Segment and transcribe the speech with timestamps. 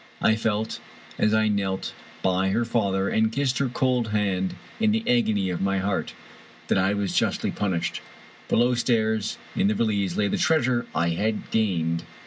[0.19, 0.79] I felt,
[1.19, 1.93] as I knelt
[2.23, 6.15] by her father and kissed her cold hand in the agony of my heart,
[6.69, 8.01] that I was justly punished.
[8.49, 12.01] Below stairs, in the valise, lay the treasure I had gained.